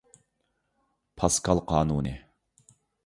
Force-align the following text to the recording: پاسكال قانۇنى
پاسكال 1.19 1.61
قانۇنى 1.73 2.15